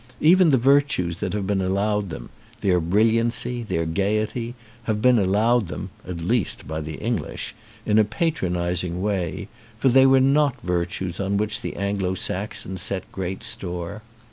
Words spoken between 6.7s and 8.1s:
the English) in a